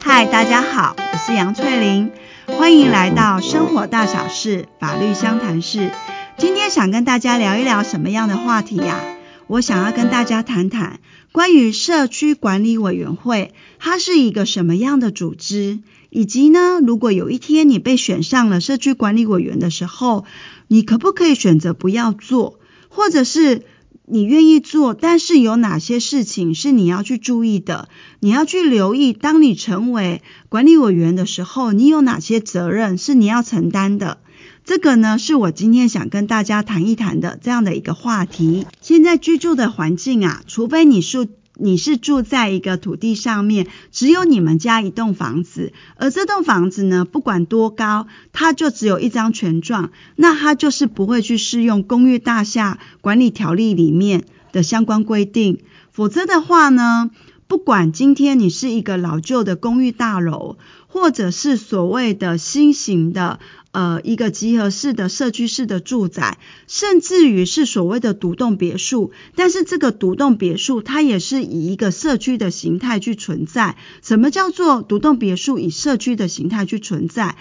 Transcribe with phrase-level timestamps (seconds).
[0.00, 2.10] 嗨，大家好，我是杨翠玲，
[2.46, 5.90] 欢迎来到生活大小事法律相谈室。
[6.36, 9.00] 今天想跟大家聊一聊什么样的话题呀？
[9.46, 11.00] 我想要跟大家谈谈
[11.32, 15.78] 关于社区管理委员会，它是一个什么样的组织，
[16.10, 20.26] 以及呢，如果有一天你被选上了社区管理委员的时候，
[20.66, 22.58] 你可不可以选择不要做，
[22.90, 23.62] 或者是
[24.10, 27.88] 你愿意做，但是有哪些事情是你要去注意的？
[28.20, 34.18] 你要去留意，当你成为管理委员的时候，你有哪些责任是你要承担的？
[34.64, 38.66] 这个呢，是我今天想跟大家谈一谈的这样的一个话题。
[38.82, 41.26] 现在居住的环境啊，除非你是
[41.60, 55.58] 你是住在一个土地上面，只有你们家一栋房子，而这栋房子呢，不管多高，它就只有一张权状，那它就是不会去适用公寓大厦管理条例里面的相关规定。
[55.90, 57.10] 否则的话呢，
[57.48, 63.40] 不管今天你是一个老旧的公寓大楼，或者是所谓的新型的。
[63.78, 73.76] 呃，一个集合式的社区式的住宅，甚至于是所谓的独栋别墅，但是这个独栋别墅它也是以一个社区的形态去存在。
[74.02, 77.36] 什么叫做独栋别墅以社区的形态去存在？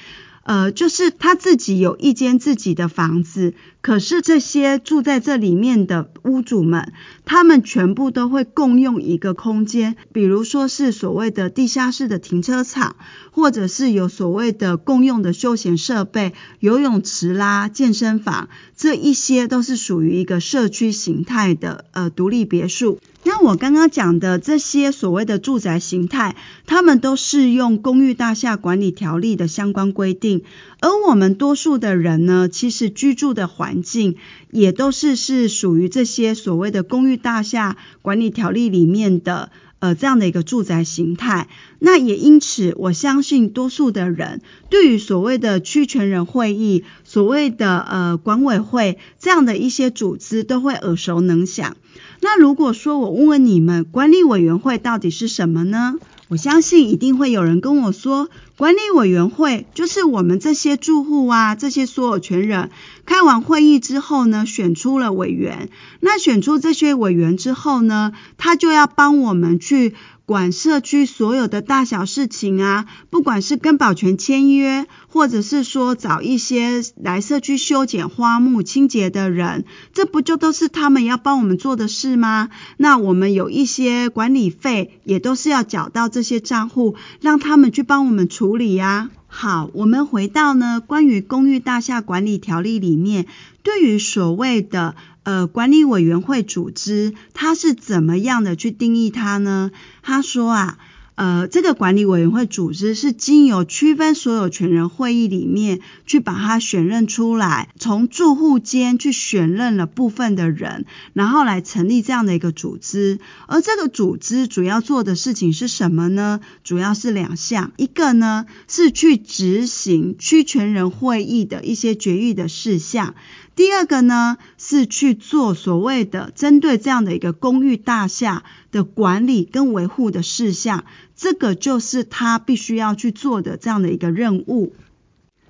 [0.48, 6.94] 呃，就是他自己有一间自己的房子，可是这些住在这里面的屋主们，
[7.26, 12.96] 他们全部都会共用一个空间，比如说是所谓的地下室的停车场，
[13.32, 23.00] 或者是有所谓的共用的休闲设备，游泳池啦、健身房，这一些都是属于一个社区形态的呃独立别墅。
[23.24, 30.44] 那我刚刚讲的这些所谓的住宅形态，他们都适用《公寓大厦管理条例》的相关规定，
[30.80, 34.16] 而我们多数的人呢，其实居住的环境
[34.50, 41.48] 也都是是属于这些所谓的《公寓大厦管理条例》里面的呃这样的一个住宅形态。
[41.80, 51.78] 那也因此，我相信多数的人对于所谓的区权人会议、所谓的呃管委会这样的一些组织，都会耳熟能详。
[52.20, 55.96] 那如果说我问问你们，管理委员会到底是什么呢？
[56.30, 62.70] 我相信一定会有人跟我说，管理委员会就是我们这些住户啊，这些所有权人
[63.06, 65.70] 开完会议之后呢，选出了委员。
[66.02, 69.96] 那选出这些委员之后呢，他就要帮我们去。
[70.28, 82.50] 管社区所有的大小事情啊，不管是跟保全签约，或者是说找一些来社区修剪花木、清洁的人，这不就都是他们要帮我们做的事吗？
[82.76, 89.10] 那我们有一些管理费，也都是要缴到这些账户，让他们去帮我们处理呀。
[89.28, 93.28] 好，我们回到呢，关于公寓大厦管理条例里面，
[93.64, 94.96] 对于所谓的
[95.28, 99.72] 呃管理委员会组织，他是怎么样的去定义它呢？
[100.02, 100.78] 他说啊。
[101.18, 113.20] 呃，这个管理委员会组织是经由区分所有权人会议里面去把它选任出来，从住户间去选任了部分的人，然后来成立这样的一个组织。
[113.48, 116.40] 而这个组织主要做的事情是什么呢？
[116.64, 123.16] 主要是两项，一个呢是去执行区权人会议的一些决议的事项。
[123.56, 128.44] 第二个呢，是去做所谓的针对这样的一个公寓大厦
[128.78, 134.74] 的管理跟维护的事项，这个就是他必须要去做的这样的一个任务。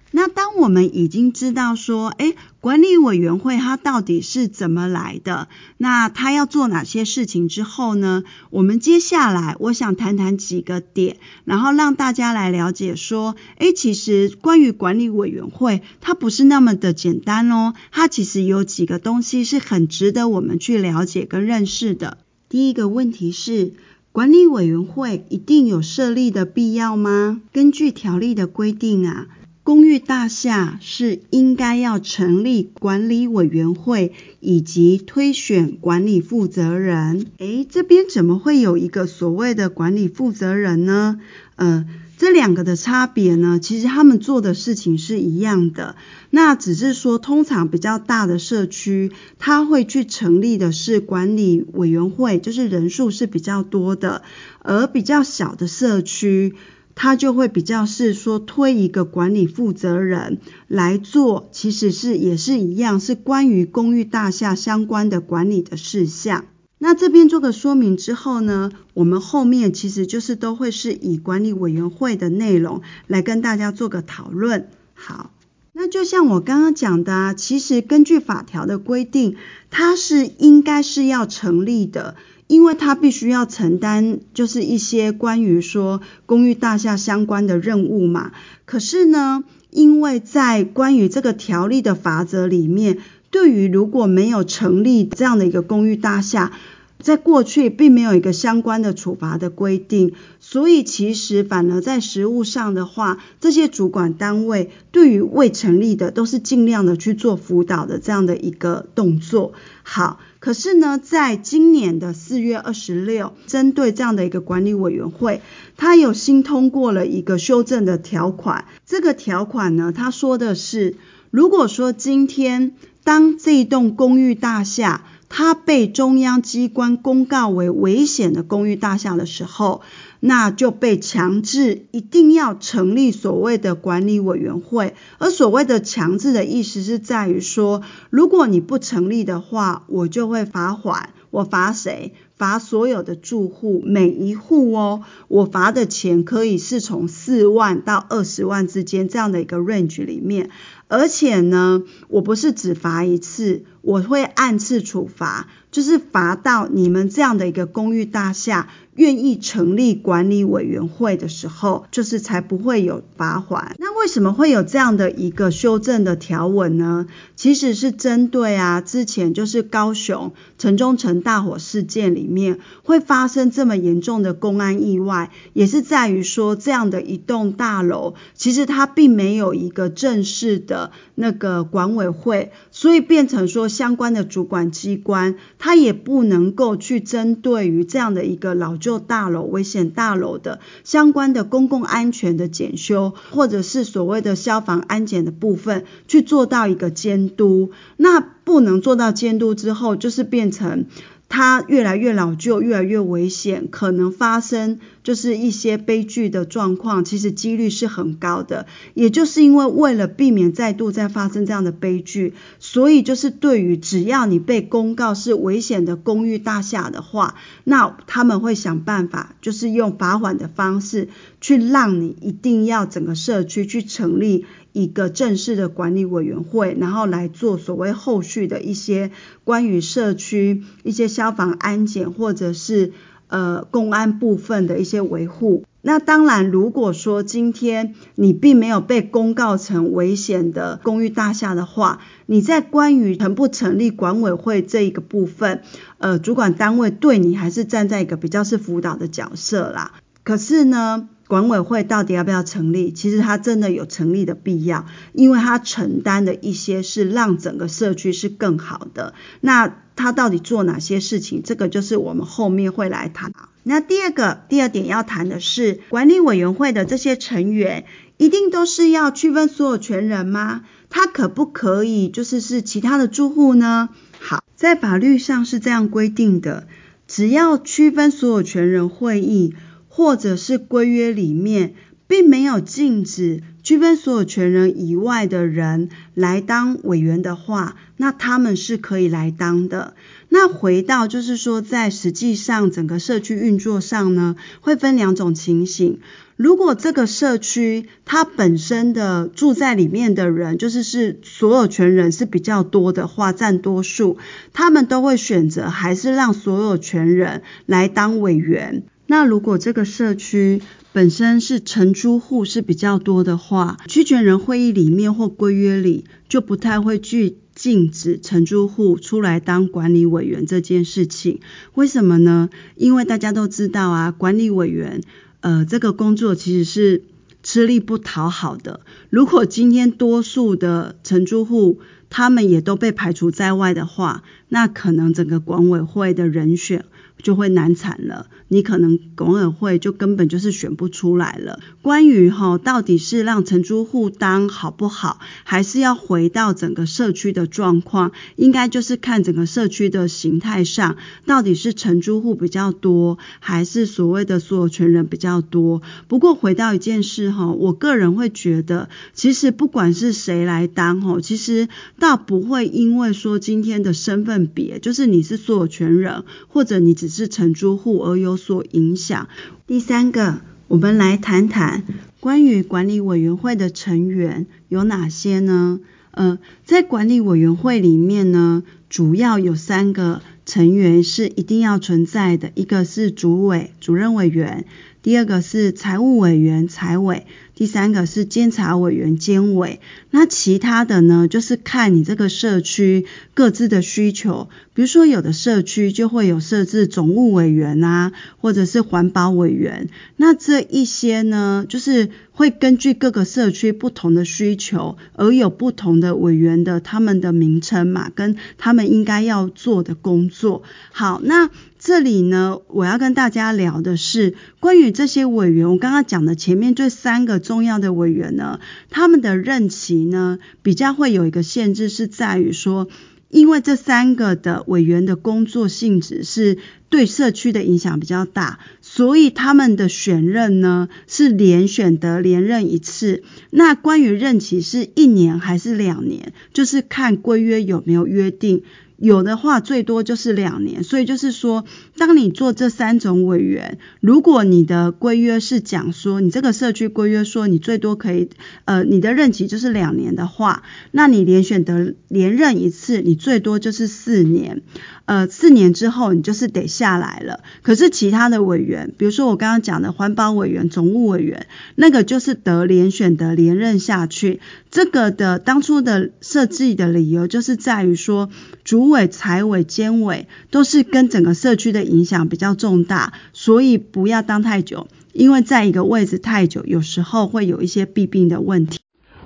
[0.09, 8.23] 那当我们已经知道说，诶，管理委员会它到底是怎么来的，那它要做哪些事情之后呢？
[8.49, 22.17] 我们接下来我想谈谈几个点，然后让大家来了解说，诶，其实关于管理委员会，它不是那么的简单哦，它其实有几个东西是很值得我们去了解跟认识的。
[22.49, 23.73] 第一个问题是，
[24.11, 27.41] 管理委员会一定有设立的必要吗？
[27.51, 29.27] 根据条例的规定啊。
[29.63, 37.25] 公寓大厦是应该要成立管理委员会以及推选管理负责人。
[37.39, 41.19] 诶，这边怎么会有一个所谓的管理负责人呢？
[41.57, 41.85] 呃，
[42.17, 45.95] 这两个的差别呢，其实他们做的事情是一样的。
[46.31, 54.23] 那只是说，通常比较大的社区，他会去成立的是管理委员会，就是人数是比较多的，
[54.63, 56.55] 而比较小的社区。
[56.99, 66.45] 他就会比较是说推一个管理负责人来做，其实是也是一样，是关于公寓大厦相关的管理的事项。
[66.79, 74.69] 那这边做个说明之后呢，我们后面其实就是都会是以管理委员会的内容来跟大家做个讨论。
[74.93, 75.31] 好。
[75.79, 79.35] 那就像我刚刚讲的啊，其实根据法条的规定，
[79.69, 82.15] 它是应该是要成立的，
[82.47, 88.31] 因为它必须要承担就是一些关于说公寓大厦相关的任务嘛。
[88.65, 92.97] 可是呢，因为在关于这个条例的法则里面，
[93.37, 96.53] 对于如果没有成立这样的一个公寓大厦，
[96.99, 109.53] 在过去并没有一个相关的处罚的规定，所以其实反而在实务上的话，这些主管单位对于未成立的都是尽量的去做辅导的这样的一个动作。
[109.83, 115.41] 好，可是呢，在今年的四月二十六，针对这样的一个管理委员会，
[115.77, 118.65] 它有新通过了一个修正的条款。
[118.87, 120.95] 这个条款呢，它说的是，
[121.29, 122.73] 如果说今天
[123.07, 129.79] 当这栋公寓大厦，它被中央机关公告为危险的公寓大厦的时候，
[130.19, 134.93] 那就被强制一定要成立所谓的管理委员会。
[135.19, 141.11] 而所谓的强制的意思是在于说，如果你不成立的话，我就会罚款。
[141.29, 142.13] 我罚谁？
[142.37, 150.49] 罚所有的住户，每一户哦，我罚的钱可以是从四万到二十万之间这样的一个 range 里面。
[150.87, 163.75] 而且呢，我不是只罚一次，我会按次处罚，就是罚到你们这样的一个公寓大厦愿意成立管理委员会的时候，就是才不会有罚款。
[163.79, 167.07] 那为什么会有这样的一个修正的条文呢？
[167.35, 180.76] 其实是针对啊，之前就是高雄城中城大火事件里面会发生这么严重的公安意外，也是在于说这样的一栋大楼，其实它并没有一个正式的。
[181.15, 197.71] 那个管委会，所以变成说相关的主管机关，他也不能够去针对于这样的一个老旧大楼、危险大楼的相关的公共安全的检修，或者是所谓的消防安检的部分，去做到一个监督。
[197.97, 200.85] 那不能做到监督之后，就是变成。
[201.29, 208.65] 它越来越老旧，越来越危险，可能发生就是一些悲剧的状况，其实几率是很高的。
[208.93, 221.09] 也就是因为为了避免再度再发生这样的悲剧，所以就是对于只要你被公告是危险的公寓大厦的话，那他们会想办法，就是用罚款的方式
[221.41, 224.45] 去让你一定要整个社区去成立。
[224.73, 229.09] 一个正式的管理委员会，然后来做所谓后续的一些
[229.43, 232.93] 关于社区一些消防安检或者是
[233.27, 235.63] 呃公安部分的一些维护。
[235.81, 245.63] 那当然，如果说今天你并没有被公告成危险的公寓大厦的话，你在关于成不成立管委会这一个部分，
[245.97, 249.93] 呃，主管单位对你还是站在一个比较是辅导的角色啦。
[250.23, 252.91] 可是呢，管委会到底要不要成立？
[252.93, 259.13] 其实它真的有成立的必要，因为它承担的一些是让整个社区是更好的。
[259.41, 261.41] 那它到底做哪些事情？
[261.43, 263.33] 这个就是我们后面会来谈。
[263.63, 267.83] 那第二个，第二点要谈的是管理委员会的这些成员，
[268.15, 270.63] 一定都是要区分所有权人吗？
[270.89, 273.89] 它可不可以就是是其他的住户呢？
[274.19, 276.67] 好，在法律上是这样规定的，
[277.05, 279.55] 只要区分所有权人会议。
[279.97, 281.73] 或者是规约里面
[282.07, 289.95] 并没有禁止区分所有权人以外的人来当委员的话，那他们是可以来当的。
[290.29, 295.99] 那回到就是说，在实际上整个社区运作上呢，会分两种情形。
[296.35, 304.19] 如果这个社区它本身的住在里面的人，就是是所有权人是比较多的话，占多数，
[304.53, 308.83] 他们都会选择还是让所有权人来当委员。
[309.07, 310.61] 那如果这个社区
[310.91, 321.39] 本身是承租户是比较多的话，区权人会议里面或规约里就不太会去禁止承租户出来当管理委员这件事情。
[321.73, 322.49] 为什么呢？
[322.75, 325.01] 因为大家都知道啊，管理委员
[325.39, 327.03] 呃这个工作其实是
[327.43, 328.81] 吃力不讨好的。
[329.09, 336.83] 如果今天多数的承租户他们也都被排除在外的话，那可能整个管委会的人选。
[337.21, 341.59] 就会难产了，你可能管委会就根本就是选不出来了。
[341.81, 355.81] 关于哈，到底是让承租户当好不好，还是要回到整个社区的状况，应该就是看整个社区的形态上，到底是承租户比较多，还是所谓的所有权人比较多。
[356.07, 361.67] 不过回到一件事哈，我个人会觉得，其实不管是谁来当哈，其实
[361.99, 369.29] 倒不会因为说今天的身份别，就是你是所有权人，或者你只只是承租户而有所影响。
[369.65, 371.83] 第三个，我们来谈谈
[372.19, 375.79] 关于管理委员会的成员有哪些呢？
[376.11, 384.65] 呃，在管理委员会里面呢，主要有三个成员是一定要存在的，一个是主委、主任委员。
[385.03, 389.79] 第二个是财务委员财委，第三个是监察委员监委。
[390.09, 394.49] 那其他的呢，就是看你这个社区各自的需求。
[394.73, 399.89] 比如说，有的社区就会有设置总务委员啊，或者是环保委员。
[400.17, 410.36] 那这一些呢，就是会根据各个社区不同的需求，而有不同的委员的他们的名称嘛，跟他们应该要做的工作。
[410.37, 411.49] 做好，那。
[411.79, 415.69] 这里呢，我要跟大家聊的是关于这些委员。
[415.69, 422.89] 我刚刚讲的前面这三个重要的委员呢，他们的任期呢，比较会有一个限制，是在于说，
[423.29, 426.57] 因为这三个的委员的工作性质是
[426.89, 433.23] 对社区的影响比较大，所以他们的选任呢是连选得连任一次。
[433.51, 438.63] 那关于任期是一年还是两年，就是看规约有没有约定。
[438.97, 441.65] 有的话最多就是两年，所以就是说，
[441.97, 448.29] 当你做这三种委员，如果你的规约是讲说，你这个社区规约说你最多可以，
[448.65, 454.61] 呃，你的任期就是两年的话，那你连选得连任一次，你最多就是四年，
[455.05, 457.41] 呃，四年之后你就是得下来了。
[457.61, 464.39] 可是其他的委员，比如说我刚刚讲的环保委员、总务委员，那个就是得连选得连任下去。
[464.71, 468.29] 这个的当初的设计的理由就是在于说，
[468.63, 478.79] 主委、财委、监委都是跟整个社区的影响比较重大，所以不要当太久，因为在一个位置太久，有时候会有一些弊病的问题。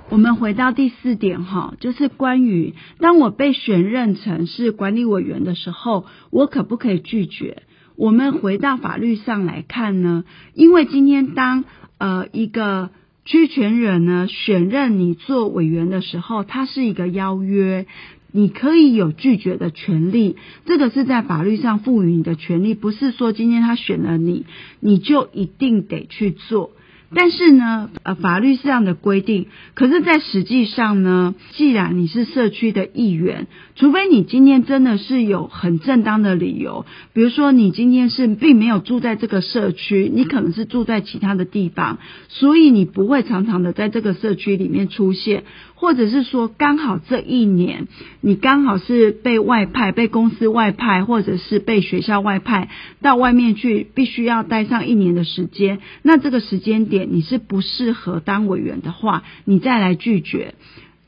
[0.08, 7.62] 我们回到第四点哈，就是关于当我被选任成是管理委员的时候，我可不可以拒绝？
[7.96, 11.64] 我们回到法律上来看呢，因为今天当
[11.98, 12.90] 呃一个。
[13.24, 17.86] 区权人呢，选任你做委员的时候，他是一个邀约，
[18.32, 20.36] 你可以有拒绝的权利。
[20.66, 24.44] 这个是在法律上赋予你的权利，不是说今天他选了你，
[24.80, 26.72] 你就一定得去做。
[27.14, 45.44] 但是呢，呃，法律是这样的规定，可是，在实际上呢，既然你是社区的一员，除非你今天真的是有很正当的理由，比如说你今天是并没有住在这个社区，你可能是住在其他的地方，所以你不会常常的在这个社区里面出现。
[45.74, 47.88] 或者是说，刚好这一年
[48.20, 52.68] 你刚好是被外派、被公司外派，或者是被学校外派
[53.00, 55.80] 到外面去，必须要待上一年的时间。
[56.02, 60.54] 那这个时间点你是不适合当委员的话，你再来拒绝。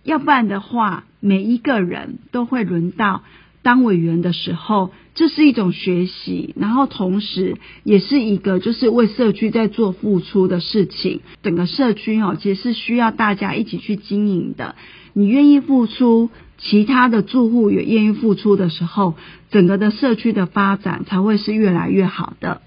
[0.02, 3.22] 要不然的话，每一个人都会轮到。
[3.62, 11.22] 当委员的时候，这是一种学习，然后同时也是一个就是为社区在做付出的事情。
[11.42, 14.74] 整个社区哦，其实是需要大家一起去经营的。
[15.14, 19.14] 你愿意付出，其他的住户也愿意付出的时候，
[19.50, 22.60] 整个的社区的发展才会是越来越好的。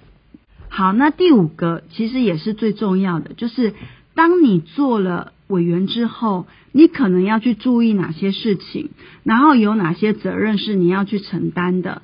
[0.69, 3.73] 好，那第五个其实也是最重要的，就是
[4.13, 5.33] 当你做了。
[5.47, 8.89] 委员之后，你可能要去注意哪些事情，
[9.23, 12.01] 然后有哪些责任是你要去承担的。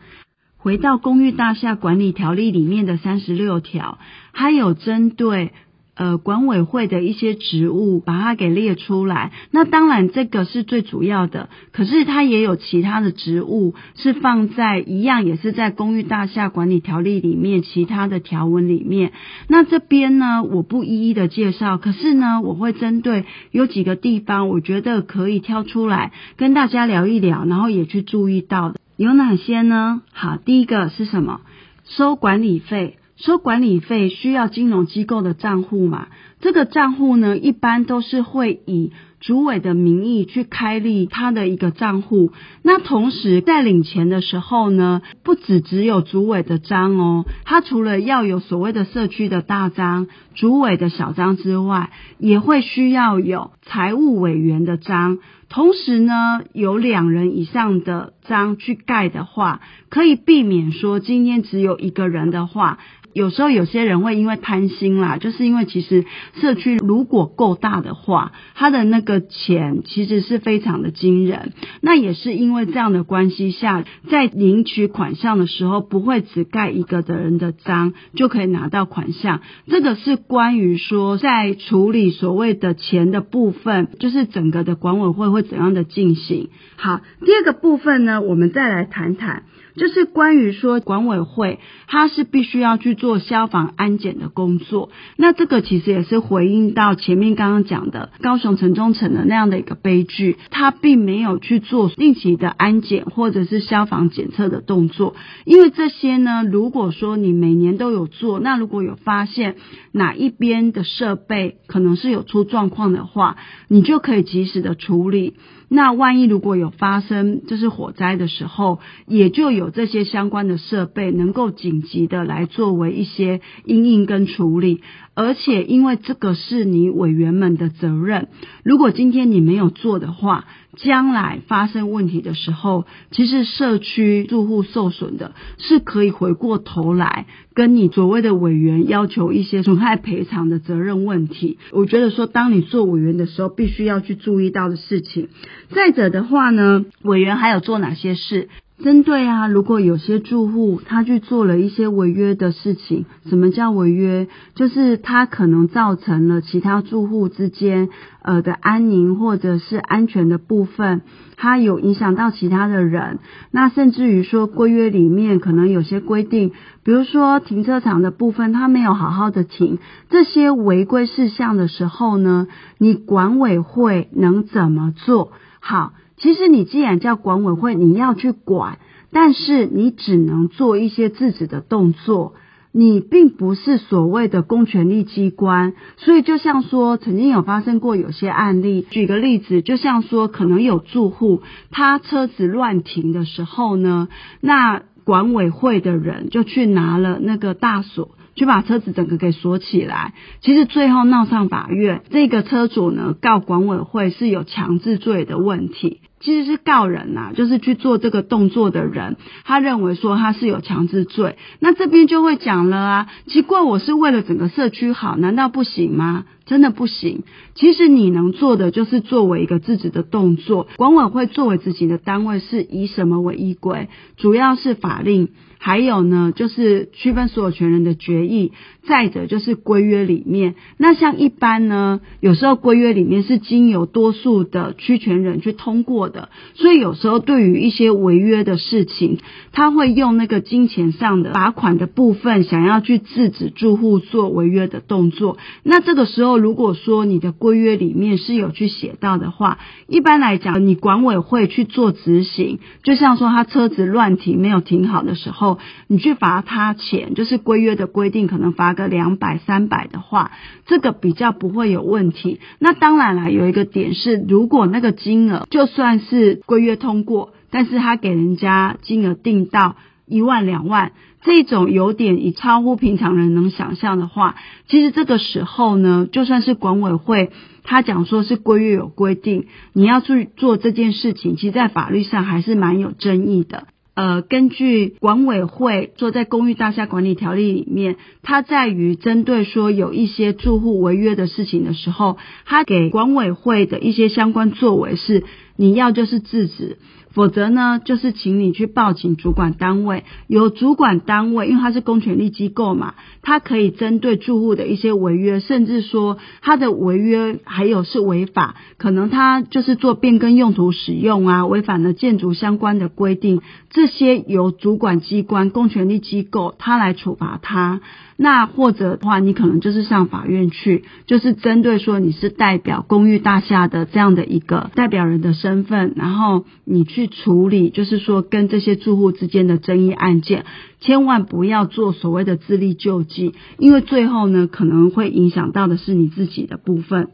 [0.56, 3.98] 回到公寓大厦管理条例里面的三十六条，
[4.32, 5.52] 还有针对。
[5.96, 9.32] 呃，管委会的一些职务，把它给列出来。
[9.52, 11.50] 那当然，这个是最主要的。
[11.72, 19.12] 可是，它也有其他的职务是放在一样，也是在公寓大厦管理条例里面其他的条文里面。
[19.48, 21.78] 那这边呢，我不一一的介绍。
[21.78, 30.02] 可是呢，我会针对有几个地方，我觉得可以挑出来跟大家聊一聊，然后也去注意到的有哪些呢？
[30.12, 31.42] 好，第一个是什么？
[31.86, 32.98] 收管理费。
[33.26, 36.08] 收管理费需要金融机构的账户嘛？
[36.42, 42.34] 这个账户呢，一般都是会以主委的名义去开立他的一个账户。
[42.64, 55.20] 那同时在领钱的时候呢，不只只有主委的章哦，他除了要有所谓的社区的大章、主委的小章之外，也会需要有财务委员的章。
[55.48, 62.80] 同时呢，有两人以上的章去盖的话，可以避免说今天只有一个人的话。
[63.14, 66.06] 有时候有些人会因为贪心啦，就是因为其实
[66.42, 71.54] 社区如果够大的话，他的那个钱其实是非常的惊人。
[71.82, 79.42] 那也是因为这样的关系下，在领取款项的时候，不会只盖一个的人的章就可以拿到款项。
[79.68, 86.50] 这个是关于说在处理所谓的钱的部分，就是整个的管委会会怎样的进行。
[86.78, 89.44] 好，第二个部分呢，我们再来谈谈，
[89.76, 92.94] 就是关于说管委会它是必须要去。
[93.04, 94.90] 做消防安检的工作。
[95.18, 109.56] 那这个其实也是回应到前面刚刚讲的高雄城中城的那样的一个悲剧，他并没有去做定期的安检或者是消防检测的动作，因为这些呢，如果说你每年都有做，那如果有发现
[109.92, 113.38] 哪一边的设备可能是有出状况的话，
[113.68, 115.34] 你就可以及时的处理。
[115.76, 118.78] 那万一如果有发生就是火灾的时候，
[119.08, 124.82] 也就有这些相关的设备能够紧急的来作为一些应应跟处理，
[125.16, 128.30] 而且因为这个是你委员们的责任，
[128.64, 141.60] 如果今天你没有做的话，将来发生问题的时候，其实社区住户受损的是可以回过头来跟你所谓的委员要求一些损害赔偿的责任问题。
[141.72, 145.30] 我觉得说，当你做委员的时候，必须要去注意到的事情。
[145.70, 148.50] 再者的话呢，委员还有做哪些事？
[148.82, 154.28] 针对啊，如果有些住户他去做了一些违约的事情，什么叫违约？
[154.56, 157.90] 就是他可能造成了其他住户之间
[158.24, 161.02] 呃的安宁或者是安全的部分，
[161.38, 163.20] 他有影响到其他的人。
[163.52, 166.52] 那甚至于说规约里面可能有些规定，
[166.84, 169.78] 比如说停车场的部分，他没有好好的停，
[170.10, 172.48] 这些违规事项的时候呢，
[172.80, 175.32] 你管委会能怎么做？
[175.60, 175.94] 好。
[176.18, 178.78] 其实你既然叫管委会，你要去管，
[179.12, 182.34] 但是你只能做一些制止的动作，
[182.72, 185.74] 你并不是所谓的公权力机关。
[185.98, 191.42] 所以就像说，曾经有发生过有些案例，举个例子，就像说，可能有住户
[191.72, 194.08] 他车子乱停的时候呢，
[194.40, 198.12] 那管委会的人就去拿了那个大锁。
[198.36, 216.26] 去把车子整个给锁起来，其实最后闹上法院，这个车主呢告管委会是有强制罪的问题，其实是告人呐、啊，就是去做这个动作的人，他认为说他是有强制罪，那这边就会讲了啊，奇怪，我是为了整个社区好，难道不行吗？
[216.46, 217.24] 真的不行。
[217.56, 223.90] 其实你能做的就是作为一个自己的动作，管委会作为自己的单位是以什么为依归？
[224.18, 225.30] 主要是法令。
[225.66, 228.52] 还有呢，就是区分所有权人的决议，
[228.86, 230.56] 再者就是规约里面。
[230.76, 239.20] 那像一般呢，有时候规约里面是经由多数的区权人去通过的，所以有时候对于一些违约的事情，
[239.54, 245.38] 他会用那个金钱上的罚款的部分，想要去制止住户做违约的动作。
[245.64, 255.53] 那这个时候，如果说你的规约里面是有去写到的话，一般来讲，你管委会去做执行，就像说他车子乱停没有停好的时候。
[255.88, 260.32] 你去罚他钱，就是规约的规定，可能罚个两百、三百的话，
[260.66, 262.40] 这个比较不会有问题。
[262.60, 274.36] 那当然了，有一个点是，如果那个金额就算是规约通过，但是他给人家金额定到一万、两万，这种有点已超乎平常人能想象的话，
[274.68, 277.32] 其实这个时候呢，就算是管委会
[277.64, 283.68] 他讲说是规约有规定，你要去做这件事情，其实在法律上还是蛮有争议的。
[283.96, 295.24] 呃，根据管委会说，在公寓大厦管理条例里面，它在于针对说有一些住户违约的事情的时候，它给管委会的一些相关作为是，
[295.56, 296.78] 你要就是制止。
[297.14, 317.82] 否则呢，就是请你去报请主管单位，由主管单位，因为它是公权力机构嘛，它可以针对住户的一些违约，甚至说它的违约还有是违法，可能它就是做变更用途使用啊，违反了建筑相关的规定，这些由主管机关公权力机构它来处罚它。
[318.24, 330.46] 那或者的话，你可能就是上法院去，就是针对说你是代表公寓大厦的这样的一个代表人的身份，然后你去处理，就是说跟这些住户之间的争议案件，
[330.80, 337.10] 千万不要做所谓的自力救济，因为最后呢，可能会影响到的是你自己的部分。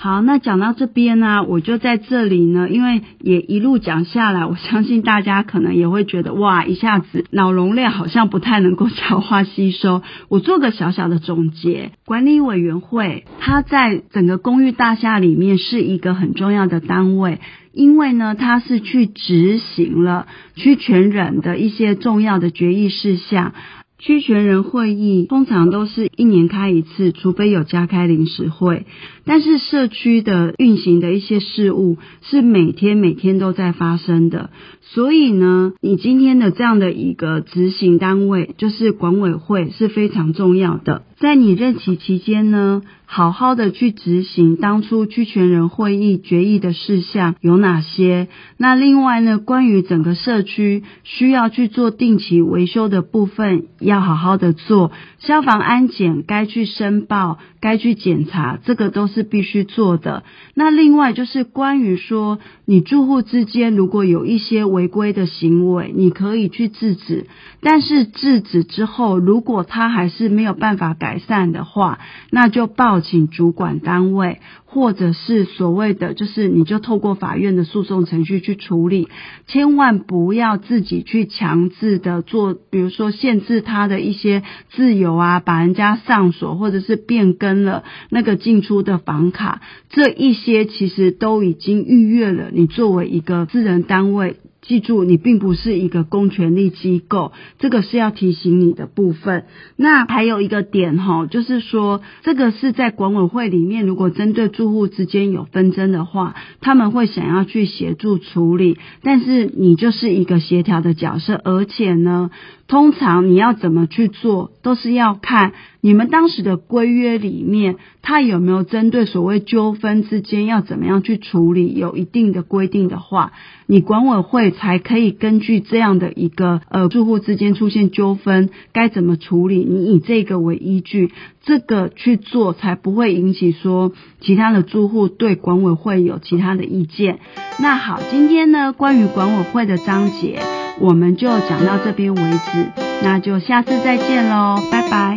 [0.00, 10.02] 好，那讲到这边呢，我就在这里呢，因为也一路讲下来，我相信大家可能也会觉得哇，一下子脑容量好像不太能够消化吸收。
[10.28, 17.40] 我做个小小的总结，管理委员会它在整个公寓大厦里面是一个很重要的单位，
[17.72, 23.52] 因为呢，它是去执行了区权人的一些重要的决议事项。
[24.00, 28.86] 区权人会议通常都是一年开一次，除非有加开临时会。
[29.28, 34.48] 但是社区的运行的一些事务是每天每天都在发生的，
[34.80, 41.02] 所以呢，你今天的这样的一个执行单位就是管委会是非常重要的。
[41.18, 48.28] 在你任期期间呢，好好的去执行当初居权人会议决议的事项有哪些？
[48.56, 54.92] 那另外呢，关于整个社区需要去做定期维修的部分，要好好的做。
[55.18, 60.22] 消防安检该去申报、该去检查，这个都是是必须做的。
[60.54, 67.26] 那另外就是关于说，你住户之间如果有一些违规的行为，你可以去制止。
[67.60, 71.08] 但是制止之后，如果他还是没有办法改。
[71.08, 72.00] 改善的话，
[72.30, 79.08] 那就报请主管单位，或者是所谓的，就是你就透过法院的诉讼程序去处理，
[79.46, 94.36] 千万不要自己去强制的做，比如说限制他的一些自由啊，把人家上锁，或者是变更了那个进出的房卡，这一些其实都已经逾越了你作为一个私人单位。
[94.60, 99.44] 记住，你并不是一个公权力机构，这个是要提醒你的部分。
[99.76, 112.30] 那还有一个点哈，就是说，这个是在管委会里面，如果针对住户之间有纷争的话，他们会想要去协助处理，但是你就是一个协调的角色，而且呢，
[112.68, 123.32] 通常你要怎么去做，都是要看你们当时的规约里面，它有没有针对所谓纠纷之间要怎么样去处理，有一定的规定的话，
[123.66, 131.10] 你管委会才可以根据这样的一个呃住户之间出现纠纷该怎么处理，你以这个为依据，
[131.42, 137.18] 这个去做才不会引起说其他的住户对管委会有其他的意见。
[137.58, 140.57] 那好，今天呢，关于管委会的章节。
[140.80, 142.66] 我们就讲到这边为止，
[143.02, 145.14] 那就下次再见喽，拜拜。